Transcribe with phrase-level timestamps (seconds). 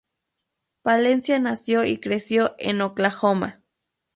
[0.81, 3.61] Palencia nació y creció en Oklahoma.